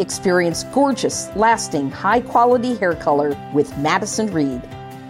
[0.00, 4.62] Experience gorgeous, lasting, high quality hair color with Madison Reed.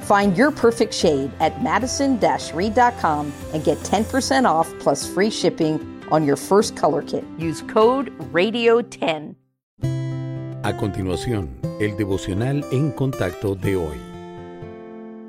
[0.02, 2.18] Find your perfect shade at madison
[2.52, 5.78] reed.com and get 10% off plus free shipping
[6.10, 7.24] on your first color kit.
[7.38, 9.36] Use code RADIO10.
[10.62, 13.98] A continuación, el devocional en contacto de hoy.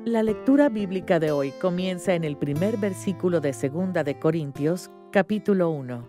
[0.04, 5.70] La lectura bíblica de hoy comienza en el primer versículo de Segunda de Corintios, capítulo
[5.70, 6.08] 1.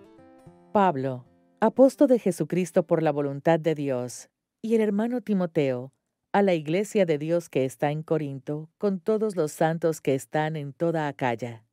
[0.72, 1.26] Pablo,
[1.66, 4.30] apóstol de Jesucristo por la voluntad de Dios,
[4.62, 5.94] y el hermano Timoteo,
[6.34, 10.58] a la iglesia de Dios que está en Corinto, con todos los santos que están
[10.58, 11.64] en toda Acaya.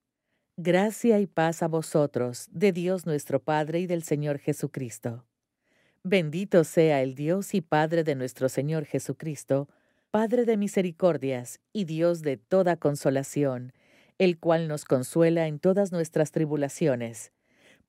[0.57, 5.25] Gracia y paz a vosotros, de Dios nuestro Padre y del Señor Jesucristo.
[6.05, 9.69] Bendito sea el Dios y Padre de nuestro Señor Jesucristo,
[10.13, 13.73] Padre de misericordias y Dios de toda consolación,
[14.19, 17.33] el cual nos consuela en todas nuestras tribulaciones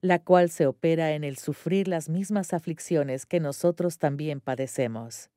[0.00, 5.30] la cual se opera en el sufrir las mismas aflicciones que nosotros también padecemos.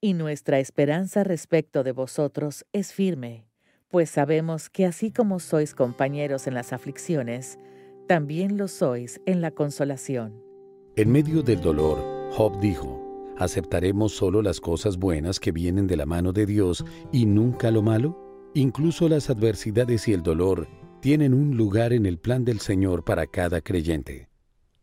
[0.00, 3.46] Y nuestra esperanza respecto de vosotros es firme,
[3.88, 7.58] pues sabemos que así como sois compañeros en las aflicciones,
[8.06, 10.42] también lo sois en la consolación.
[10.96, 11.98] En medio del dolor,
[12.32, 17.24] Job dijo, ¿aceptaremos solo las cosas buenas que vienen de la mano de Dios y
[17.24, 18.50] nunca lo malo?
[18.54, 20.68] Incluso las adversidades y el dolor
[21.04, 24.30] tienen un lugar en el plan del Señor para cada creyente.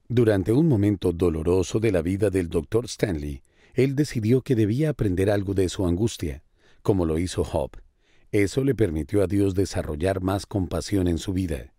[0.08, 2.86] Durante un momento doloroso de la vida del Dr.
[2.86, 3.42] Stanley,
[3.74, 6.44] él decidió que debía aprender algo de su angustia,
[6.84, 7.72] como lo hizo Job.
[8.32, 11.74] Eso le permitió a Dios desarrollar más compasión en su vida.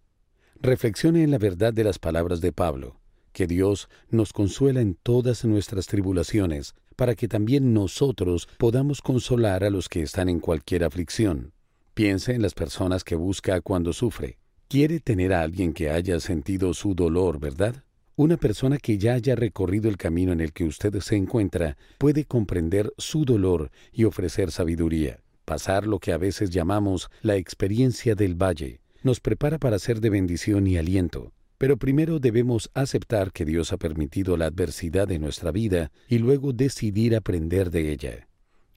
[0.60, 2.96] Reflexione en la verdad de las palabras de Pablo,
[3.32, 9.70] que Dios nos consuela en todas nuestras tribulaciones, para que también nosotros podamos consolar a
[9.70, 11.52] los que están en cualquier aflicción.
[11.94, 14.38] Piense en las personas que busca cuando sufre.
[14.66, 17.84] Quiere tener a alguien que haya sentido su dolor, ¿verdad?
[18.16, 22.24] Una persona que ya haya recorrido el camino en el que usted se encuentra puede
[22.24, 25.20] comprender su dolor y ofrecer sabiduría.
[25.44, 30.08] Pasar lo que a veces llamamos la experiencia del valle nos prepara para ser de
[30.08, 31.32] bendición y aliento.
[31.58, 36.54] Pero primero debemos aceptar que Dios ha permitido la adversidad de nuestra vida y luego
[36.54, 38.28] decidir aprender de ella.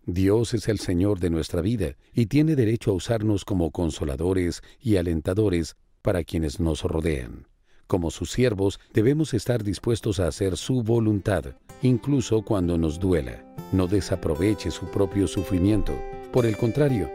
[0.07, 4.97] Dios es el Señor de nuestra vida y tiene derecho a usarnos como consoladores y
[4.97, 7.47] alentadores para quienes nos rodean.
[7.87, 13.43] Como sus siervos debemos estar dispuestos a hacer su voluntad, incluso cuando nos duela.
[13.71, 15.99] No desaproveche su propio sufrimiento.
[16.31, 17.09] Por el contrario,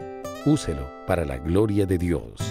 [0.45, 2.50] úselo para la gloria de Dios.